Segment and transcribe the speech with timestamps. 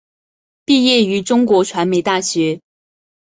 [0.65, 2.59] 毕业于中国传媒大学。